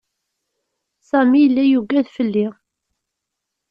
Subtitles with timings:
[1.09, 2.47] Sami yella yuggad fell-i.